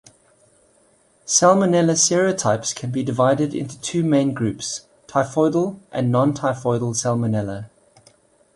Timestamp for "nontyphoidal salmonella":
6.11-7.69